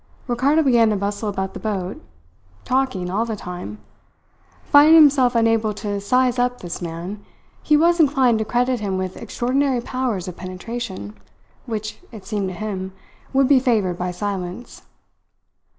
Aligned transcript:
Ricardo 0.25 0.63
began 0.63 0.89
to 0.89 0.95
bustle 0.95 1.29
about 1.29 1.53
the 1.53 1.59
boat, 1.59 2.01
talking 2.65 3.11
all 3.11 3.23
the 3.23 3.35
time. 3.35 3.77
Finding 4.63 4.95
himself 4.95 5.35
unable 5.35 5.75
to 5.75 6.01
"size 6.01 6.39
up" 6.39 6.59
this 6.61 6.81
man, 6.81 7.23
he 7.61 7.77
was 7.77 7.99
inclined 7.99 8.39
to 8.39 8.45
credit 8.45 8.79
him 8.79 8.97
with 8.97 9.15
extraordinary 9.15 9.79
powers 9.79 10.27
of 10.27 10.35
penetration, 10.37 11.15
which, 11.67 11.99
it 12.11 12.25
seemed 12.25 12.47
to 12.49 12.55
him, 12.55 12.93
would 13.31 13.47
be 13.47 13.59
favoured 13.59 13.99
by 13.99 14.09
silence. 14.09 14.81